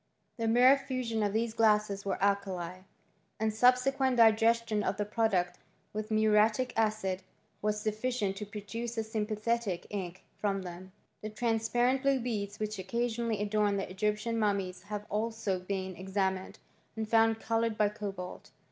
The 0.39 0.47
mere 0.47 0.75
fusion 0.79 1.21
of 1.21 1.31
these 1.31 1.53
glasses 1.53 2.05
with 2.05 2.17
alkali, 2.23 2.79
and 3.39 3.51
subse 3.51 3.95
> 3.95 3.95
quent 3.97 4.15
digestion 4.17 4.81
of 4.81 4.97
the 4.97 5.05
product 5.05 5.59
with 5.93 6.09
muriatic 6.09 6.73
acid, 6.75 7.21
was 7.61 7.79
sufficient 7.79 8.35
to 8.37 8.47
produce 8.47 8.97
a 8.97 9.03
sympathetic 9.03 9.85
ink 9.91 10.23
from 10.39 10.63
them, 10.63 10.85
f 10.87 10.91
The 11.21 11.29
transparent 11.37 12.01
blue 12.01 12.19
beads 12.19 12.59
which 12.59 12.79
occasionally 12.79 13.45
adoriC 13.45 13.77
the 13.77 13.91
Egyptian 13.91 14.39
mummies 14.39 14.81
have 14.81 15.05
also 15.07 15.59
been 15.59 15.95
examined, 15.95 16.57
and 16.95 17.07
found 17.07 17.39
coloured 17.39 17.77
by 17.77 17.89
cobalt. 17.89 18.49